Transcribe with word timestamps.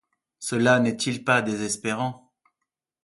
Cela 0.39 0.79
n’est-il 0.79 1.23
pas 1.23 1.43
désespérant? 1.43 2.33